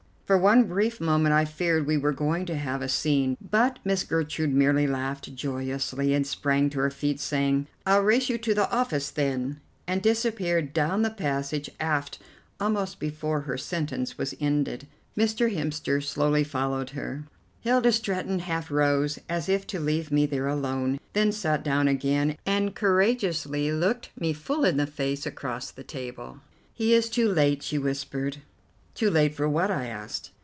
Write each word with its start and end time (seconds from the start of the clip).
For 0.27 0.37
one 0.37 0.63
brief 0.63 1.01
moment 1.01 1.33
I 1.33 1.43
feared 1.43 1.85
we 1.85 1.97
were 1.97 2.13
going 2.13 2.45
to 2.45 2.55
have 2.55 2.81
a 2.81 2.87
scene, 2.87 3.35
but 3.41 3.79
Miss 3.83 4.05
Gertrude 4.05 4.53
merely 4.53 4.87
laughed 4.87 5.35
joyously 5.35 6.13
and 6.13 6.25
sprang 6.25 6.69
to 6.69 6.79
her 6.79 6.89
feet, 6.89 7.19
saying, 7.19 7.67
"I'll 7.85 7.99
race 8.03 8.29
you 8.29 8.37
to 8.37 8.53
the 8.53 8.71
office 8.71 9.11
then," 9.11 9.59
and 9.87 10.01
disappeared 10.01 10.71
down 10.71 11.01
the 11.01 11.09
passage 11.09 11.69
aft 11.81 12.17
almost 12.61 12.97
before 12.97 13.41
her 13.41 13.57
sentence 13.57 14.17
was 14.17 14.33
ended. 14.39 14.87
Mr. 15.17 15.53
Hemster 15.53 16.01
slowly 16.01 16.45
followed 16.45 16.91
her. 16.91 17.25
Hilda 17.59 17.91
Stretton 17.91 18.39
half 18.39 18.71
rose, 18.71 19.19
as 19.27 19.49
if 19.49 19.67
to 19.67 19.81
leave 19.81 20.13
me 20.13 20.25
there 20.25 20.47
alone, 20.47 20.97
then 21.11 21.33
sat 21.33 21.61
down 21.61 21.89
again, 21.89 22.37
and 22.45 22.73
courageously 22.73 23.73
looked 23.73 24.11
me 24.17 24.31
full 24.31 24.63
in 24.63 24.77
the 24.77 24.87
face 24.87 25.25
across 25.25 25.71
the 25.71 25.83
table. 25.83 26.39
"He 26.73 26.93
is 26.93 27.09
too 27.09 27.27
late," 27.27 27.61
she 27.63 27.77
whispered. 27.77 28.37
"Too 28.93 29.09
late 29.09 29.33
for 29.33 29.47
what?" 29.47 29.71
I 29.71 29.85
asked. 29.87 30.31